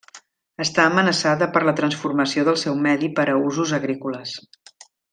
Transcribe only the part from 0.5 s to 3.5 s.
Està amenaçada per la transformació del seu medi per a